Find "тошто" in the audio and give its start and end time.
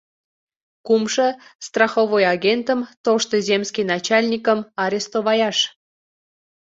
3.05-3.35